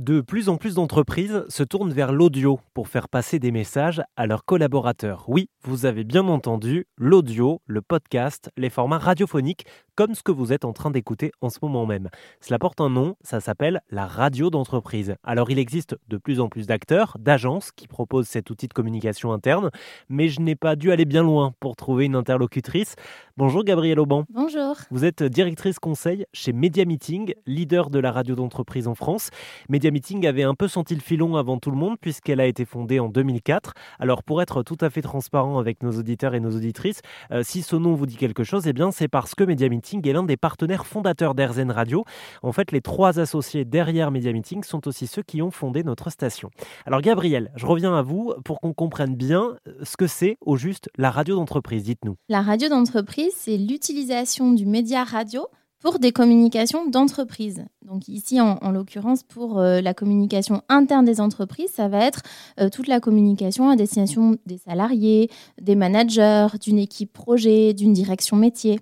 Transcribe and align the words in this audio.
De 0.00 0.22
plus 0.22 0.48
en 0.48 0.56
plus 0.56 0.76
d'entreprises 0.76 1.44
se 1.48 1.62
tournent 1.62 1.92
vers 1.92 2.10
l'audio 2.10 2.58
pour 2.72 2.88
faire 2.88 3.06
passer 3.06 3.38
des 3.38 3.50
messages 3.50 4.00
à 4.16 4.26
leurs 4.26 4.46
collaborateurs. 4.46 5.26
Oui, 5.28 5.50
vous 5.62 5.84
avez 5.84 6.04
bien 6.04 6.26
entendu, 6.26 6.86
l'audio, 6.96 7.60
le 7.66 7.82
podcast, 7.82 8.50
les 8.56 8.70
formats 8.70 8.96
radiophoniques, 8.96 9.66
comme 9.96 10.14
ce 10.14 10.22
que 10.22 10.32
vous 10.32 10.54
êtes 10.54 10.64
en 10.64 10.72
train 10.72 10.90
d'écouter 10.90 11.32
en 11.42 11.50
ce 11.50 11.58
moment 11.60 11.84
même. 11.84 12.08
Cela 12.40 12.58
porte 12.58 12.80
un 12.80 12.88
nom, 12.88 13.16
ça 13.20 13.40
s'appelle 13.40 13.82
la 13.90 14.06
radio 14.06 14.48
d'entreprise. 14.48 15.16
Alors 15.22 15.50
il 15.50 15.58
existe 15.58 15.94
de 16.08 16.16
plus 16.16 16.40
en 16.40 16.48
plus 16.48 16.66
d'acteurs, 16.66 17.18
d'agences 17.18 17.70
qui 17.70 17.86
proposent 17.86 18.26
cet 18.26 18.48
outil 18.48 18.68
de 18.68 18.72
communication 18.72 19.34
interne, 19.34 19.68
mais 20.08 20.28
je 20.28 20.40
n'ai 20.40 20.56
pas 20.56 20.76
dû 20.76 20.92
aller 20.92 21.04
bien 21.04 21.22
loin 21.22 21.52
pour 21.60 21.76
trouver 21.76 22.06
une 22.06 22.16
interlocutrice. 22.16 22.94
Bonjour 23.40 23.64
Gabrielle 23.64 23.98
Auban. 23.98 24.24
Bonjour. 24.28 24.76
Vous 24.90 25.06
êtes 25.06 25.22
directrice 25.22 25.78
conseil 25.78 26.26
chez 26.34 26.52
Media 26.52 26.84
Meeting, 26.84 27.32
leader 27.46 27.88
de 27.88 27.98
la 27.98 28.12
radio 28.12 28.34
d'entreprise 28.34 28.86
en 28.86 28.94
France. 28.94 29.30
Media 29.70 29.90
Meeting 29.90 30.26
avait 30.26 30.42
un 30.42 30.54
peu 30.54 30.68
senti 30.68 30.94
le 30.94 31.00
filon 31.00 31.36
avant 31.36 31.56
tout 31.56 31.70
le 31.70 31.78
monde 31.78 31.96
puisqu'elle 31.98 32.38
a 32.38 32.44
été 32.44 32.66
fondée 32.66 33.00
en 33.00 33.08
2004. 33.08 33.72
Alors 33.98 34.24
pour 34.24 34.42
être 34.42 34.62
tout 34.62 34.76
à 34.82 34.90
fait 34.90 35.00
transparent 35.00 35.58
avec 35.58 35.82
nos 35.82 35.92
auditeurs 35.92 36.34
et 36.34 36.40
nos 36.40 36.54
auditrices, 36.54 37.00
euh, 37.30 37.42
si 37.42 37.62
ce 37.62 37.76
nom 37.76 37.94
vous 37.94 38.04
dit 38.04 38.18
quelque 38.18 38.44
chose, 38.44 38.66
eh 38.66 38.74
bien 38.74 38.90
c'est 38.90 39.08
parce 39.08 39.34
que 39.34 39.44
Media 39.44 39.70
Meeting 39.70 40.06
est 40.06 40.12
l'un 40.12 40.24
des 40.24 40.36
partenaires 40.36 40.84
fondateurs 40.84 41.34
d'Airzen 41.34 41.70
Radio. 41.70 42.04
En 42.42 42.52
fait, 42.52 42.72
les 42.72 42.82
trois 42.82 43.20
associés 43.20 43.64
derrière 43.64 44.10
Media 44.10 44.34
Meeting 44.34 44.64
sont 44.64 44.86
aussi 44.86 45.06
ceux 45.06 45.22
qui 45.22 45.40
ont 45.40 45.50
fondé 45.50 45.82
notre 45.82 46.10
station. 46.10 46.50
Alors 46.84 47.00
Gabriel, 47.00 47.52
je 47.56 47.64
reviens 47.64 47.94
à 47.94 48.02
vous 48.02 48.34
pour 48.44 48.60
qu'on 48.60 48.74
comprenne 48.74 49.16
bien 49.16 49.56
ce 49.82 49.96
que 49.96 50.06
c'est 50.06 50.36
au 50.42 50.58
juste 50.58 50.90
la 50.98 51.10
radio 51.10 51.36
d'entreprise. 51.36 51.84
Dites-nous. 51.84 52.16
La 52.28 52.42
radio 52.42 52.68
d'entreprise, 52.68 53.29
c'est 53.36 53.56
l'utilisation 53.56 54.52
du 54.52 54.66
média 54.66 55.04
radio 55.04 55.46
pour 55.80 55.98
des 55.98 56.12
communications 56.12 56.88
d'entreprise. 56.88 57.64
Donc 57.82 58.06
ici, 58.06 58.40
en, 58.40 58.70
l'occurrence, 58.70 59.22
pour 59.22 59.58
euh, 59.58 59.80
la 59.80 59.94
communication 59.94 60.62
interne 60.68 61.06
des 61.06 61.20
entreprises, 61.20 61.70
ça 61.72 61.88
va 61.88 62.04
être 62.04 62.20
euh, 62.60 62.68
toute 62.68 62.86
la 62.86 63.00
communication 63.00 63.70
à 63.70 63.76
destination 63.76 64.36
des 64.44 64.58
salariés, 64.58 65.30
des 65.60 65.74
managers, 65.74 66.48
d'une 66.60 66.78
équipe 66.78 67.12
projet, 67.12 67.72
d'une 67.72 67.94
direction 67.94 68.36
métier. 68.36 68.78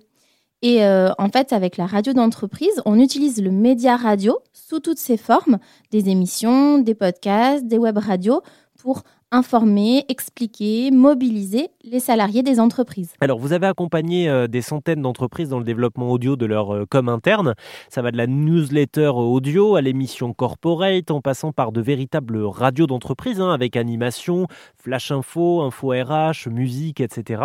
Et 0.61 0.83
euh, 0.83 1.11
en 1.17 1.29
fait, 1.29 1.53
avec 1.53 1.77
la 1.77 1.85
radio 1.85 2.11
d'entreprise, 2.11 2.81
on 2.85 2.99
utilise 2.99 3.41
le 3.41 3.51
média 3.51 3.95
radio 3.95 4.37
sous 4.51 4.81
toutes 4.81 4.99
ses 4.99 5.15
formes, 5.15 5.57
des 5.91 6.09
émissions, 6.09 6.79
des 6.79 6.95
podcasts, 6.95 7.65
des 7.65 7.77
web 7.77 7.97
radios, 7.97 8.41
pour 8.77 9.03
informer, 9.31 10.05
expliquer, 10.09 10.89
mobiliser 10.91 11.69
les 11.83 11.99
salariés 11.99 12.41
des 12.41 12.59
entreprises. 12.59 13.13
Alors, 13.21 13.37
vous 13.37 13.53
avez 13.53 13.67
accompagné 13.67 14.27
euh, 14.27 14.47
des 14.47 14.61
centaines 14.61 15.01
d'entreprises 15.01 15.49
dans 15.49 15.59
le 15.59 15.63
développement 15.63 16.09
audio 16.09 16.35
de 16.35 16.45
leur 16.45 16.73
euh, 16.73 16.85
com 16.89 17.09
interne. 17.09 17.53
Ça 17.89 18.01
va 18.01 18.11
de 18.11 18.17
la 18.17 18.25
newsletter 18.25 19.11
audio 19.13 19.75
à 19.75 19.81
l'émission 19.81 20.33
corporate, 20.33 21.11
en 21.11 21.21
passant 21.21 21.51
par 21.51 21.71
de 21.71 21.81
véritables 21.81 22.43
radios 22.43 22.87
d'entreprise, 22.87 23.39
hein, 23.39 23.51
avec 23.51 23.75
animation, 23.75 24.47
flash 24.75 25.11
info, 25.11 25.61
info 25.61 25.89
RH, 25.89 26.49
musique, 26.49 26.99
etc. 26.99 27.43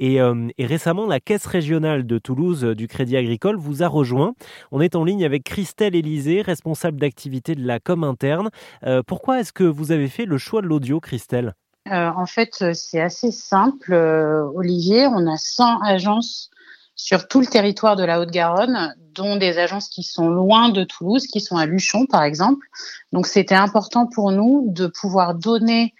Euh, 0.00 0.48
et, 0.56 0.66
récemment, 0.66 1.06
la 1.06 1.20
Caisse 1.20 1.46
régionale 1.46 2.06
de 2.06 2.18
Toulouse 2.18 2.64
du 2.64 2.88
Crédit 2.88 3.16
Agricole 3.16 3.56
vous 3.56 3.82
a 3.82 3.88
rejoint. 3.88 4.32
On 4.72 4.80
est 4.80 4.96
en 4.96 5.04
ligne 5.04 5.24
avec 5.24 5.44
Christelle 5.44 5.94
Élysée, 5.94 6.40
responsable 6.40 6.98
d'activité 6.98 7.54
de 7.54 7.66
la 7.66 7.78
com 7.78 8.04
interne. 8.04 8.50
pourquoi 9.06 9.40
est-ce 9.40 9.52
que 9.52 9.64
vous 9.64 9.92
avez 9.92 10.08
fait 10.08 10.24
le 10.24 10.38
choix 10.38 10.62
de 10.62 10.66
l'audio 10.66 11.00
Christelle 11.10 11.54
euh, 11.88 12.10
En 12.16 12.26
fait, 12.26 12.72
c'est 12.72 13.00
assez 13.00 13.32
simple, 13.32 13.92
euh, 13.92 14.44
Olivier. 14.54 15.08
On 15.08 15.26
a 15.26 15.36
100 15.36 15.82
agences 15.82 16.50
sur 16.94 17.26
tout 17.26 17.40
le 17.40 17.46
territoire 17.46 17.96
de 17.96 18.04
la 18.04 18.20
Haute-Garonne, 18.20 18.94
dont 19.12 19.34
des 19.34 19.58
agences 19.58 19.88
qui 19.88 20.04
sont 20.04 20.28
loin 20.28 20.68
de 20.68 20.84
Toulouse, 20.84 21.26
qui 21.26 21.40
sont 21.40 21.56
à 21.56 21.66
Luchon, 21.66 22.06
par 22.06 22.22
exemple. 22.22 22.64
Donc, 23.12 23.26
c'était 23.26 23.56
important 23.56 24.06
pour 24.06 24.30
nous 24.30 24.66
de 24.68 24.86
pouvoir 24.86 25.34
donner 25.34 25.94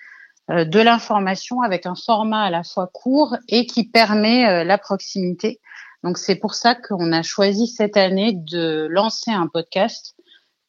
euh, 0.49 0.65
de 0.65 0.79
l'information 0.79 1.61
avec 1.61 1.87
un 1.87 1.97
format 1.97 2.43
à 2.43 2.51
la 2.51 2.63
fois 2.63 2.89
court 2.93 3.37
et 3.49 3.67
qui 3.67 3.83
permet 3.83 4.65
la 4.65 4.79
proximité. 4.79 5.59
Donc, 6.05 6.19
c'est 6.19 6.37
pour 6.37 6.55
ça 6.55 6.77
qu'on 6.77 7.11
a 7.11 7.23
choisi 7.23 7.67
cette 7.67 7.97
année 7.97 8.33
de 8.33 8.87
lancer 8.89 9.33
un 9.33 9.49
podcast 9.49 10.15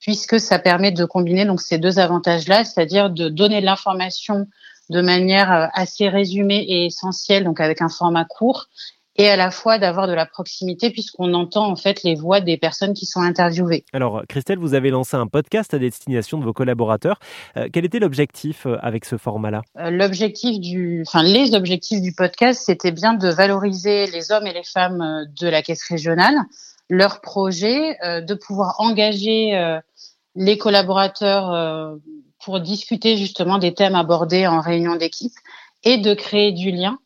puisque 0.01 0.39
ça 0.39 0.59
permet 0.59 0.91
de 0.91 1.06
combiner 1.06 1.45
donc 1.45 1.62
ces 1.62 1.78
deux 1.78 2.00
avantages-là, 2.00 2.66
c'est-à-dire 2.66 3.09
de 3.09 3.29
donner 3.29 3.62
de 3.62 3.66
l'information 3.66 4.47
de 4.89 5.01
manière 5.01 5.51
euh, 5.51 5.67
assez 5.73 6.09
résumée 6.09 6.66
et 6.67 6.88
essentielle, 6.88 7.45
donc 7.45 7.62
avec 7.62 7.81
un 7.81 7.89
format 7.89 8.25
court, 8.25 8.67
et 9.17 9.29
à 9.29 9.35
la 9.35 9.51
fois 9.51 9.78
d'avoir 9.78 10.07
de 10.07 10.13
la 10.13 10.25
proximité 10.25 10.89
puisqu'on 10.89 11.34
entend 11.34 11.69
en 11.69 11.75
fait 11.75 12.01
les 12.03 12.16
voix 12.16 12.39
des 12.39 12.57
personnes 12.57 12.94
qui 12.94 13.06
sont 13.06 13.22
interviewées. 13.22 13.84
Alors 13.94 14.23
Christelle, 14.28 14.57
vous 14.57 14.73
avez 14.73 14.89
lancé 14.89 15.16
un 15.16 15.28
podcast 15.28 15.73
à 15.73 15.79
destination 15.79 16.38
de 16.38 16.45
vos 16.45 16.53
collaborateurs. 16.53 17.19
Euh, 17.57 17.68
quel 17.72 17.85
était 17.85 18.00
l'objectif 18.00 18.66
euh, 18.66 18.78
avec 18.81 19.06
ce 19.06 19.18
format-là? 19.18 19.62
L'objectif 19.75 20.59
du, 20.59 21.03
enfin 21.06 21.23
les 21.23 21.53
objectifs 21.53 22.01
du 22.01 22.13
podcast, 22.13 22.63
c'était 22.66 22.91
bien 22.91 23.13
de 23.13 23.29
valoriser 23.29 24.07
les 24.07 24.31
hommes 24.31 24.47
et 24.47 24.53
les 24.53 24.63
femmes 24.63 25.25
de 25.39 25.47
la 25.47 25.62
caisse 25.62 25.83
régionale, 25.83 26.35
leurs 26.94 27.22
projets, 27.22 27.97
de 28.03 28.34
pouvoir 28.34 28.75
engager 28.79 29.79
les 30.35 30.57
collaborateurs 30.57 31.52
euh, 31.52 31.96
pour 32.44 32.59
discuter 32.59 33.18
justement 33.18 33.57
des 33.57 33.74
thèmes 33.74 33.96
abordés 33.96 34.47
en 34.47 34.62
réunion 34.62 34.96
d'équipe 34.96 35.34
et 35.84 35.97
de 35.97 36.13
créer 36.13 36.51
du 36.51 36.72
lien 36.72 37.00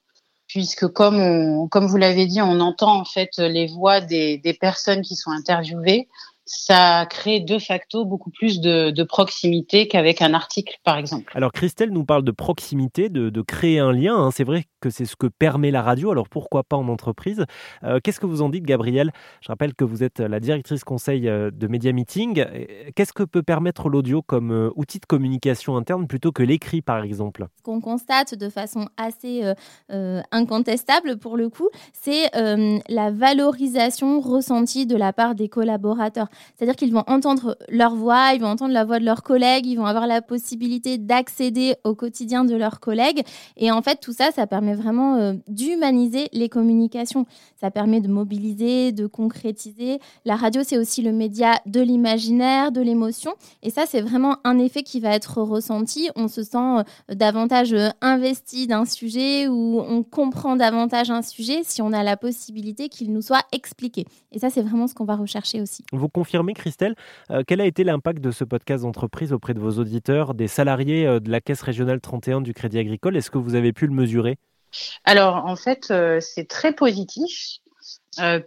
puisque 0.47 0.87
comme 0.87 1.67
comme 1.69 1.87
vous 1.87 1.97
l'avez 1.97 2.27
dit, 2.27 2.41
on 2.41 2.59
entend 2.59 2.99
en 2.99 3.05
fait 3.05 3.37
les 3.37 3.67
voix 3.67 3.99
des, 3.99 4.37
des 4.37 4.53
personnes 4.53 5.01
qui 5.01 5.15
sont 5.15 5.31
interviewées 5.31 6.07
ça 6.45 7.07
crée 7.09 7.39
de 7.39 7.57
facto 7.57 8.05
beaucoup 8.05 8.29
plus 8.29 8.61
de, 8.61 9.03
proximité 9.03 9.87
qu'avec 9.87 10.21
un 10.21 10.33
article, 10.33 10.77
par 10.83 10.97
exemple. 10.97 11.31
Alors 11.35 11.51
Christelle 11.51 11.89
nous 11.89 12.05
parle 12.05 12.23
de 12.23 12.31
proximité, 12.31 13.09
de, 13.09 13.41
créer 13.41 13.79
un 13.79 13.91
lien. 13.91 14.15
Hein. 14.15 14.31
C'est 14.31 14.43
vrai 14.43 14.65
c'est 14.89 15.05
ce 15.05 15.15
que 15.15 15.27
permet 15.27 15.71
la 15.71 15.81
radio, 15.81 16.11
alors 16.11 16.29
pourquoi 16.29 16.63
pas 16.63 16.77
en 16.77 16.87
entreprise 16.87 17.45
euh, 17.83 17.99
Qu'est-ce 18.03 18.19
que 18.19 18.25
vous 18.25 18.41
en 18.41 18.49
dites, 18.49 18.65
Gabrielle 18.65 19.11
Je 19.41 19.47
rappelle 19.47 19.73
que 19.73 19.83
vous 19.83 20.03
êtes 20.03 20.19
la 20.19 20.39
directrice 20.39 20.83
conseil 20.83 21.27
euh, 21.27 21.51
de 21.51 21.67
Media 21.67 21.91
Meeting. 21.91 22.45
Qu'est-ce 22.95 23.13
que 23.13 23.23
peut 23.23 23.43
permettre 23.43 23.89
l'audio 23.89 24.21
comme 24.21 24.51
euh, 24.51 24.69
outil 24.75 24.99
de 24.99 25.05
communication 25.05 25.77
interne 25.77 26.07
plutôt 26.07 26.31
que 26.31 26.43
l'écrit, 26.43 26.81
par 26.81 27.03
exemple? 27.03 27.47
Ce 27.57 27.63
qu'on 27.63 27.81
constate 27.81 28.35
de 28.35 28.49
façon 28.49 28.87
assez 28.97 29.43
incontestable, 30.31 31.17
pour 31.17 31.37
le 31.37 31.49
coup, 31.49 31.69
c'est 31.93 32.29
la 32.33 33.11
valorisation 33.11 34.19
ressentie 34.19 34.85
de 34.85 34.95
la 34.95 35.13
part 35.13 35.35
des 35.35 35.49
collaborateurs. 35.49 36.27
C'est-à-dire 36.55 36.75
qu'ils 36.75 36.93
vont 36.93 37.03
entendre 37.07 37.57
leur 37.69 37.95
voix, 37.95 38.33
ils 38.33 38.41
vont 38.41 38.47
entendre 38.47 38.73
la 38.73 38.85
voix 38.85 38.99
de 38.99 39.05
leurs 39.05 39.23
collègues, 39.23 39.65
ils 39.65 39.75
vont 39.75 39.85
avoir 39.85 40.07
la 40.07 40.21
possibilité 40.21 40.97
d'accéder 40.97 41.75
au 41.83 41.95
quotidien 41.95 42.45
de 42.45 42.55
leurs 42.55 42.79
collègues. 42.79 43.23
Et 43.57 43.71
en 43.71 43.81
fait, 43.81 43.99
tout 44.01 44.13
ça, 44.13 44.31
ça 44.31 44.47
permet 44.47 44.74
vraiment 44.75 45.15
euh, 45.15 45.33
d'humaniser 45.47 46.27
les 46.33 46.49
communications. 46.49 47.25
Ça 47.59 47.71
permet 47.71 48.01
de 48.01 48.07
mobiliser, 48.07 48.91
de 48.91 49.07
concrétiser. 49.07 49.99
La 50.25 50.35
radio, 50.35 50.61
c'est 50.63 50.77
aussi 50.77 51.01
le 51.01 51.11
média 51.11 51.59
de 51.65 51.81
l'imaginaire, 51.81 52.71
de 52.71 52.81
l'émotion. 52.81 53.33
Et 53.63 53.69
ça, 53.69 53.85
c'est 53.87 54.01
vraiment 54.01 54.37
un 54.43 54.59
effet 54.59 54.83
qui 54.83 54.99
va 54.99 55.09
être 55.09 55.41
ressenti. 55.41 56.09
On 56.15 56.27
se 56.27 56.43
sent 56.43 56.57
euh, 56.57 56.83
davantage 57.15 57.73
euh, 57.73 57.89
investi 58.01 58.67
d'un 58.67 58.85
sujet 58.85 59.47
ou 59.47 59.79
on 59.79 60.03
comprend 60.03 60.55
davantage 60.55 61.09
un 61.09 61.21
sujet 61.21 61.61
si 61.63 61.81
on 61.81 61.93
a 61.93 62.03
la 62.03 62.17
possibilité 62.17 62.89
qu'il 62.89 63.11
nous 63.11 63.21
soit 63.21 63.43
expliqué. 63.51 64.05
Et 64.31 64.39
ça, 64.39 64.49
c'est 64.49 64.61
vraiment 64.61 64.87
ce 64.87 64.93
qu'on 64.93 65.05
va 65.05 65.15
rechercher 65.15 65.61
aussi. 65.61 65.83
Vous 65.91 66.09
confirmer, 66.09 66.53
Christelle, 66.53 66.95
quel 67.47 67.61
a 67.61 67.65
été 67.65 67.83
l'impact 67.83 68.21
de 68.21 68.31
ce 68.31 68.43
podcast 68.43 68.83
d'entreprise 68.83 69.33
auprès 69.33 69.53
de 69.53 69.59
vos 69.59 69.71
auditeurs, 69.71 70.33
des 70.33 70.47
salariés 70.47 71.19
de 71.19 71.31
la 71.31 71.41
Caisse 71.41 71.61
régionale 71.61 72.01
31 72.01 72.41
du 72.41 72.53
Crédit 72.53 72.77
Agricole? 72.77 73.17
Est-ce 73.17 73.31
que 73.31 73.37
vous 73.37 73.55
avez 73.55 73.73
pu 73.73 73.87
le 73.87 73.93
mesurer? 73.93 74.37
Alors, 75.03 75.45
en 75.45 75.55
fait, 75.55 75.87
euh, 75.91 76.19
c'est 76.19 76.47
très 76.47 76.73
positif. 76.73 77.59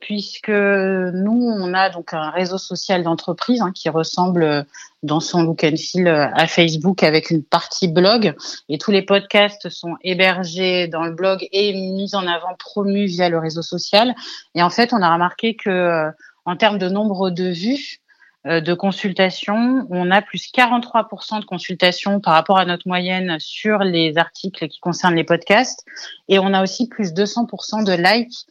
puisque 0.01 0.49
nous, 0.49 1.53
on 1.55 1.75
a 1.75 1.91
donc 1.91 2.15
un 2.15 2.31
réseau 2.31 2.57
social 2.57 3.03
d'entreprise 3.03 3.61
hein, 3.61 3.71
qui 3.75 3.91
ressemble 3.91 4.65
dans 5.03 5.21
son 5.21 5.43
look 5.43 5.63
and 5.63 5.77
feel 5.77 6.09
à 6.09 6.47
Facebook 6.47 7.03
avec 7.03 7.29
une 7.31 7.45
partie 7.45 7.87
blog 7.87 8.35
et 8.71 8.79
tous 8.79 8.93
les 8.93 9.03
podcasts 9.03 9.69
sont 9.69 9.97
hébergés 10.03 10.89
dans 10.89 11.05
le 11.05 11.13
blog 11.13 11.47
et 11.53 11.75
mis 11.75 12.15
en 12.15 12.27
avant, 12.27 12.55
promus 12.59 13.09
via 13.09 13.29
le 13.29 13.39
réseau 13.39 13.61
social. 13.61 14.15
Et 14.55 14.63
en 14.63 14.71
fait, 14.71 14.95
on 14.95 15.03
a 15.03 15.13
remarqué 15.13 15.55
que 15.55 16.11
en 16.49 16.57
termes 16.57 16.79
de 16.79 16.89
nombre 16.89 17.29
de 17.29 17.51
vues, 17.51 18.01
euh, 18.01 18.08
de 18.45 18.75
consultations, 18.75 19.87
on 19.91 20.11
a 20.11 20.23
plus 20.23 20.51
43% 20.53 21.41
de 21.41 21.45
consultations 21.45 22.21
par 22.21 22.35
rapport 22.35 22.59
à 22.59 22.65
notre 22.65 22.87
moyenne 22.87 23.37
sur 23.41 23.79
les 23.79 24.17
articles 24.17 24.69
qui 24.69 24.81
concernent 24.81 25.17
les 25.17 25.25
podcasts. 25.25 25.85
Et 26.29 26.39
on 26.39 26.55
a 26.55 26.63
aussi 26.63 26.89
plus 26.89 27.13
200% 27.13 27.85
de 27.85 27.93
likes, 27.93 28.47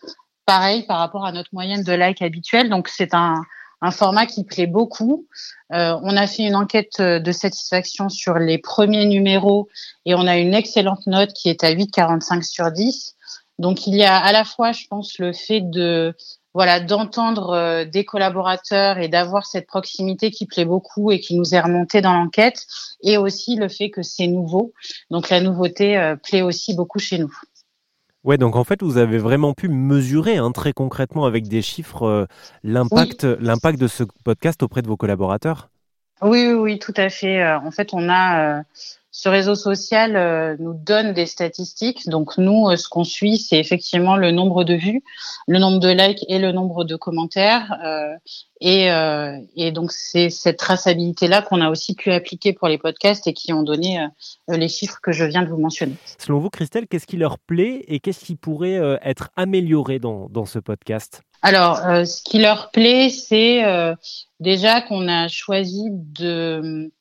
pareil 0.48 0.84
par 0.84 0.98
rapport 0.98 1.26
à 1.26 1.32
notre 1.32 1.50
moyenne 1.54 1.84
de 1.84 1.94
likes 1.94 2.24
habituelle. 2.24 2.70
Donc 2.70 2.88
c'est 2.88 3.14
un, 3.14 3.44
format 3.92 4.26
qui 4.26 4.44
plaît 4.44 4.66
beaucoup. 4.66 5.28
Euh, 5.72 5.96
on 6.02 6.18
a 6.18 6.26
fait 6.26 6.44
une 6.44 6.56
enquête 6.56 7.00
de 7.00 7.32
satisfaction 7.32 8.10
sur 8.10 8.40
les 8.40 8.58
premiers 8.58 9.06
numéros 9.06 9.70
et 10.06 10.16
on 10.16 10.26
a 10.26 10.38
une 10.38 10.56
excellente 10.56 11.06
note 11.06 11.32
qui 11.34 11.50
est 11.50 11.64
à 11.64 11.72
8,45 11.72 12.42
sur 12.42 12.72
10. 12.72 13.16
Donc 13.60 13.86
il 13.86 13.96
y 13.96 14.04
a 14.04 14.18
à 14.18 14.32
la 14.32 14.46
fois, 14.46 14.72
je 14.72 14.88
pense, 14.88 15.20
le 15.20 15.32
fait 15.32 15.62
de 15.62 16.16
voilà, 16.58 16.80
d'entendre 16.80 17.52
euh, 17.52 17.86
des 17.86 18.04
collaborateurs 18.04 18.98
et 18.98 19.10
d'avoir 19.10 19.46
cette 19.46 19.68
proximité 19.68 20.32
qui 20.32 20.48
plaît 20.48 20.66
beaucoup 20.66 21.12
et 21.12 21.20
qui 21.20 21.36
nous 21.36 21.54
est 21.54 21.60
remontée 21.60 22.02
dans 22.02 22.14
l'enquête, 22.14 22.66
et 23.04 23.20
aussi 23.20 23.58
le 23.58 23.70
fait 23.70 23.92
que 23.92 24.02
c'est 24.02 24.26
nouveau. 24.26 24.74
Donc 25.12 25.30
la 25.30 25.40
nouveauté 25.40 26.00
euh, 26.00 26.16
plaît 26.16 26.42
aussi 26.42 26.76
beaucoup 26.76 26.98
chez 26.98 27.20
nous. 27.20 27.32
Ouais, 28.24 28.40
donc 28.40 28.56
en 28.56 28.64
fait, 28.64 28.82
vous 28.82 28.98
avez 28.98 29.20
vraiment 29.20 29.54
pu 29.54 29.70
mesurer 29.70 30.38
hein, 30.38 30.52
très 30.52 30.74
concrètement 30.74 31.26
avec 31.26 31.48
des 31.48 31.62
chiffres 31.62 32.08
euh, 32.08 32.26
l'impact, 32.64 33.24
l'impact 33.24 33.80
de 33.80 33.88
ce 33.88 34.04
podcast 34.24 34.64
auprès 34.64 34.82
de 34.82 34.88
vos 34.88 34.98
collaborateurs? 34.98 35.70
Oui, 36.24 36.48
oui, 36.48 36.54
oui, 36.54 36.80
tout 36.80 36.96
à 36.98 37.10
fait. 37.10 37.48
En 37.54 37.70
fait, 37.70 37.94
on 37.94 38.10
a 38.10 38.64
ce 39.18 39.30
réseau 39.30 39.56
social 39.56 40.16
euh, 40.16 40.56
nous 40.60 40.76
donne 40.76 41.12
des 41.12 41.26
statistiques. 41.26 42.08
Donc 42.08 42.38
nous, 42.38 42.70
euh, 42.70 42.76
ce 42.76 42.88
qu'on 42.88 43.04
suit, 43.04 43.38
c'est 43.38 43.58
effectivement 43.58 44.16
le 44.16 44.30
nombre 44.30 44.64
de 44.64 44.76
vues, 44.76 45.02
le 45.48 45.58
nombre 45.58 45.80
de 45.80 45.90
likes 45.90 46.24
et 46.28 46.38
le 46.38 46.52
nombre 46.52 46.84
de 46.84 46.96
commentaires. 46.96 47.80
Euh, 47.84 48.14
et, 48.62 49.72
donc 49.72 49.92
c'est 49.92 50.30
cette 50.30 50.58
traçabilité-là 50.58 51.42
qu'on 51.42 51.62
a 51.62 51.72
aussi 51.72 51.96
pu 51.96 52.12
appliquer 52.12 52.54
pour 52.54 52.68
les 52.68 52.78
podcasts 52.78 53.26
et 53.26 53.34
qui 53.34 53.54
ont 53.54 53.64
donné 53.64 54.08
les 54.48 54.68
chiffres 54.68 55.00
que 55.02 55.12
je 55.12 55.26
viens 55.26 55.44
de 55.44 55.50
vous 55.50 55.60
mentionner. 55.60 55.96
Selon 56.20 56.40
vous, 56.40 56.50
Christelle, 56.50 56.88
qu'est-ce 56.88 57.06
qui 57.08 57.18
leur 57.18 57.38
plaît 57.38 57.86
et 57.88 58.00
qu'est-ce 58.00 58.24
qui 58.24 58.36
pourrait 58.36 59.00
être 59.04 59.30
amélioré 59.36 60.00
dans, 60.00 60.28
dans 60.30 60.46
ce 60.46 60.58
podcast? 60.58 61.22
Alors, 61.44 61.78
ce 61.78 62.24
qui 62.24 62.40
leur 62.40 62.72
plaît, 62.72 63.10
c'est 63.10 63.64
déjà 64.40 64.82
qu'on 64.82 65.08
a 65.08 65.28
choisi 65.28 65.84
de 65.92 66.92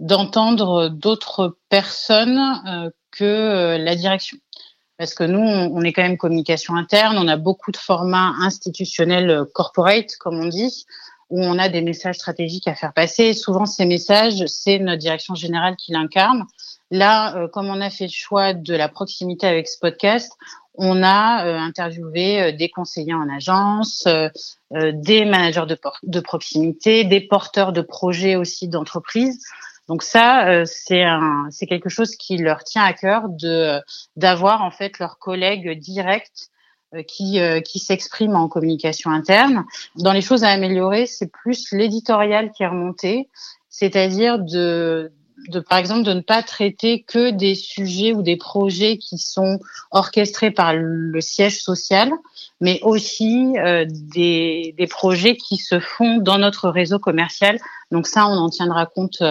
d'entendre 0.00 0.88
d'autres 0.88 1.56
personnes 1.68 2.40
euh, 2.66 2.90
que 3.12 3.24
euh, 3.24 3.78
la 3.78 3.94
direction. 3.94 4.38
Parce 4.96 5.14
que 5.14 5.24
nous, 5.24 5.38
on 5.38 5.80
est 5.82 5.92
quand 5.92 6.02
même 6.02 6.18
communication 6.18 6.74
interne, 6.74 7.16
on 7.18 7.28
a 7.28 7.36
beaucoup 7.36 7.70
de 7.70 7.76
formats 7.76 8.32
institutionnels 8.40 9.30
euh, 9.30 9.44
corporate, 9.54 10.16
comme 10.18 10.40
on 10.40 10.46
dit, 10.46 10.86
où 11.28 11.40
on 11.42 11.58
a 11.58 11.68
des 11.68 11.82
messages 11.82 12.16
stratégiques 12.16 12.66
à 12.66 12.74
faire 12.74 12.92
passer. 12.92 13.34
souvent, 13.34 13.66
ces 13.66 13.84
messages, 13.84 14.44
c'est 14.46 14.78
notre 14.78 14.98
direction 14.98 15.34
générale 15.34 15.76
qui 15.76 15.92
l'incarne. 15.92 16.44
Là, 16.90 17.46
comme 17.52 17.68
on 17.68 17.80
a 17.80 17.88
fait 17.88 18.06
le 18.06 18.12
choix 18.12 18.52
de 18.52 18.74
la 18.74 18.88
proximité 18.88 19.46
avec 19.46 19.68
ce 19.68 19.78
podcast, 19.78 20.32
on 20.74 21.04
a 21.04 21.44
interviewé 21.60 22.52
des 22.52 22.68
conseillers 22.68 23.14
en 23.14 23.28
agence, 23.28 24.08
des 24.72 25.24
managers 25.24 25.66
de, 25.68 25.78
de 26.02 26.18
proximité, 26.18 27.04
des 27.04 27.20
porteurs 27.20 27.72
de 27.72 27.80
projets 27.80 28.34
aussi 28.34 28.66
d'entreprise. 28.66 29.38
Donc 29.90 30.04
ça, 30.04 30.46
euh, 30.46 30.62
c'est 30.66 31.04
c'est 31.50 31.66
quelque 31.66 31.88
chose 31.88 32.14
qui 32.14 32.36
leur 32.36 32.62
tient 32.62 32.84
à 32.84 32.92
cœur 32.92 33.28
de 33.28 33.80
d'avoir 34.14 34.62
en 34.62 34.70
fait 34.70 35.00
leurs 35.00 35.18
collègues 35.18 35.76
directs 35.80 36.46
euh, 36.94 37.02
qui 37.02 37.40
euh, 37.40 37.60
qui 37.60 37.80
s'expriment 37.80 38.36
en 38.36 38.46
communication 38.46 39.10
interne. 39.10 39.64
Dans 39.96 40.12
les 40.12 40.20
choses 40.20 40.44
à 40.44 40.50
améliorer, 40.50 41.06
c'est 41.06 41.26
plus 41.32 41.72
l'éditorial 41.72 42.52
qui 42.52 42.62
est 42.62 42.68
remonté, 42.68 43.28
c'est-à-dire 43.68 44.38
de 44.38 45.10
de 45.48 45.58
par 45.58 45.78
exemple 45.78 46.04
de 46.04 46.12
ne 46.12 46.20
pas 46.20 46.44
traiter 46.44 47.02
que 47.02 47.30
des 47.30 47.56
sujets 47.56 48.12
ou 48.12 48.22
des 48.22 48.36
projets 48.36 48.96
qui 48.96 49.18
sont 49.18 49.58
orchestrés 49.90 50.52
par 50.52 50.72
le 50.72 51.20
siège 51.20 51.60
social, 51.60 52.12
mais 52.60 52.78
aussi 52.82 53.54
des, 54.14 54.74
des 54.76 54.86
projets 54.86 55.36
qui 55.36 55.56
se 55.56 55.80
font 55.80 56.18
dans 56.18 56.38
notre 56.38 56.68
réseau 56.68 57.00
commercial. 57.00 57.58
Donc 57.90 58.06
ça, 58.06 58.28
on 58.28 58.36
en 58.36 58.50
tiendra 58.50 58.84
compte 58.84 59.22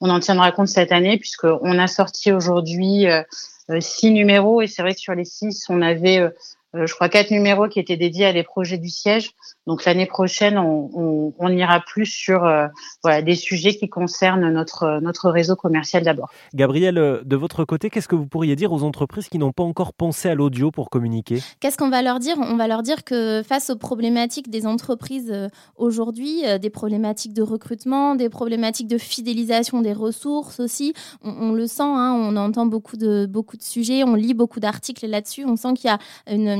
on 0.00 0.10
en 0.10 0.20
tiendra 0.20 0.52
compte 0.52 0.68
cette 0.68 0.92
année 0.92 1.18
puisqu'on 1.18 1.78
a 1.78 1.86
sorti 1.86 2.32
aujourd'hui 2.32 3.06
euh, 3.06 3.22
euh, 3.70 3.80
six 3.80 4.10
numéros. 4.10 4.62
Et 4.62 4.66
c'est 4.66 4.82
vrai 4.82 4.94
que 4.94 5.00
sur 5.00 5.14
les 5.14 5.24
six, 5.24 5.66
on 5.68 5.82
avait 5.82 6.18
euh, 6.18 6.30
je 6.74 6.94
crois, 6.94 7.08
quatre 7.08 7.30
numéros 7.30 7.68
qui 7.68 7.80
étaient 7.80 7.96
dédiés 7.96 8.26
à 8.26 8.32
des 8.32 8.42
projets 8.42 8.78
du 8.78 8.88
siège. 8.88 9.32
Donc 9.66 9.84
l'année 9.84 10.06
prochaine, 10.06 10.58
on, 10.58 11.48
ira 11.50 11.80
plus 11.80 12.06
sur 12.06 12.44
euh, 12.44 12.68
voilà, 13.02 13.22
des 13.22 13.34
sujets 13.34 13.74
qui 13.74 13.88
concernent 13.88 14.48
notre, 14.52 15.00
notre 15.00 15.30
réseau 15.30 15.56
commercial 15.56 16.04
d'abord. 16.04 16.30
Gabriel, 16.54 16.96
euh, 16.96 17.22
de 17.24 17.34
votre 17.34 17.64
côté, 17.64 17.90
qu'est-ce 17.90 18.06
que 18.06 18.14
vous 18.14 18.26
pourriez 18.26 18.54
dire 18.54 18.72
aux 18.72 18.84
entreprises 18.84 19.28
qui 19.28 19.38
n'ont 19.38 19.50
pas 19.50 19.64
encore 19.64 19.92
pensé 19.92 20.28
à 20.28 20.34
l'audio 20.36 20.70
pour 20.70 20.90
communiquer? 20.90 21.40
Qu'est-ce 21.58 21.76
qu'on 21.76 21.90
va 21.90 22.02
leur 22.02 22.20
dire? 22.20 22.36
On 22.38 22.56
va 22.56 22.68
leur 22.68 22.82
dire 22.82 23.02
que 23.02 23.42
face 23.42 23.70
aux 23.70 23.76
problématiques 23.76 24.48
des 24.48 24.64
entreprises 24.64 25.34
aujourd'hui, 25.74 26.42
des 26.60 26.70
problématiques 26.70 27.34
de 27.34 27.42
recrutement, 27.42 28.14
des 28.14 28.28
problématiques 28.28 28.88
de 28.88 28.98
fidélisation 28.98 29.82
des 29.82 29.92
ressources 29.92 30.60
aussi, 30.60 30.94
on, 31.22 31.52
le 31.52 31.66
sent, 31.66 31.82
hein, 31.82 32.14
on 32.16 32.36
entend 32.36 32.66
beaucoup 32.66 32.96
de, 32.96 33.26
beaucoup 33.26 33.56
de 33.56 33.62
sujets, 33.62 34.04
on 34.04 34.14
lit 34.14 34.34
beaucoup 34.34 34.60
d'articles 34.60 35.06
là-dessus, 35.08 35.44
on 35.44 35.56
sent 35.56 35.74
qu'il 35.74 35.90
y 35.90 35.92
a 35.92 35.98
une 36.32 36.59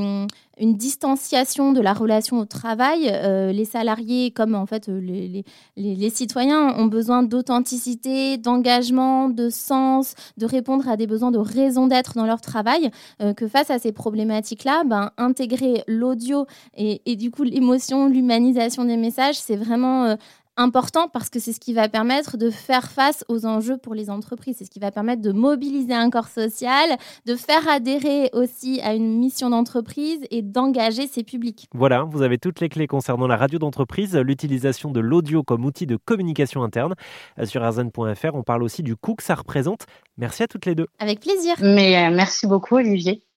distanciation 0.59 1.71
de 1.71 1.81
la 1.81 1.93
relation 1.93 2.39
au 2.39 2.45
travail. 2.45 3.09
Euh, 3.11 3.51
les 3.51 3.65
salariés, 3.65 4.31
comme 4.31 4.55
en 4.55 4.65
fait 4.65 4.87
les, 4.87 5.43
les, 5.75 6.09
citoyens, 6.09 6.75
ont 6.77 6.85
besoin 6.85 7.23
d'authenticité, 7.23 8.37
d'engagement, 8.37 9.29
de 9.29 9.49
sens, 9.49 10.13
de 10.37 10.45
répondre 10.45 10.87
à 10.87 10.97
des 10.97 11.07
besoins 11.07 11.31
de 11.31 11.39
raison 11.39 11.87
d'être 11.87 12.13
dans 12.15 12.25
leur 12.25 12.41
travail. 12.41 12.91
Euh, 13.21 13.33
que 13.33 13.47
face 13.47 13.69
à 13.71 13.79
ces 13.79 13.91
problématiques-là, 13.91 14.83
ben, 14.85 15.11
intégrer 15.17 15.83
l'audio 15.87 16.45
et, 16.77 17.01
et, 17.05 17.15
du 17.15 17.31
coup 17.31 17.43
l'émotion, 17.43 18.07
l'humanisation 18.07 18.85
des 18.85 18.97
messages, 18.97 19.39
c'est 19.39 19.55
vraiment 19.55 20.05
euh, 20.05 20.15
important 20.57 21.07
parce 21.07 21.29
que 21.29 21.39
c'est 21.39 21.53
ce 21.53 21.59
qui 21.59 21.73
va 21.73 21.89
permettre 21.89 22.37
de 22.37 22.49
faire 22.49 22.91
face 22.91 23.23
aux 23.27 23.45
enjeux 23.45 23.77
pour 23.77 23.93
les 23.93 24.09
entreprises. 24.09 24.57
C'est 24.59 24.65
ce 24.65 24.69
qui 24.69 24.79
va 24.79 24.91
permettre 24.91 25.21
de 25.21 25.31
mobiliser 25.31 25.93
un 25.93 26.09
corps 26.09 26.27
social, 26.27 26.97
de 27.25 27.35
faire 27.35 27.67
adhérer 27.67 28.29
aussi 28.33 28.81
à 28.81 28.93
une 28.93 29.17
mission 29.17 29.49
d'entreprise 29.49 30.19
et 30.29 30.41
d'engager 30.41 31.07
ses 31.07 31.23
publics. 31.23 31.67
Voilà, 31.73 32.03
vous 32.03 32.21
avez 32.21 32.37
toutes 32.37 32.59
les 32.59 32.69
clés 32.69 32.87
concernant 32.87 33.27
la 33.27 33.37
radio 33.37 33.59
d'entreprise, 33.59 34.15
l'utilisation 34.15 34.91
de 34.91 34.99
l'audio 34.99 35.43
comme 35.43 35.65
outil 35.65 35.85
de 35.85 35.97
communication 35.97 36.63
interne. 36.63 36.95
Euh, 37.39 37.45
sur 37.45 37.63
arzen.fr, 37.63 38.33
on 38.33 38.43
parle 38.43 38.63
aussi 38.63 38.83
du 38.83 38.95
coût 38.95 39.15
que 39.15 39.23
ça 39.23 39.35
représente. 39.35 39.85
Merci 40.17 40.43
à 40.43 40.47
toutes 40.47 40.65
les 40.65 40.75
deux. 40.75 40.87
Avec 40.99 41.19
plaisir. 41.19 41.55
Mais 41.61 42.07
euh, 42.07 42.15
merci 42.15 42.47
beaucoup, 42.47 42.75
Olivier. 42.75 43.23